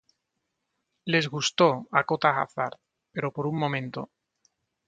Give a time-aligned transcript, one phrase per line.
[1.15, 1.69] Les gustó,
[2.01, 2.75] acota Hazard,
[3.13, 4.09] "pero por un momento.